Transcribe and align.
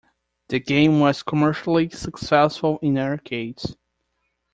The 0.49 0.59
game 0.59 0.99
was 0.99 1.21
commercially 1.21 1.89
successful 1.91 2.79
in 2.81 2.97
arcades. 2.97 3.75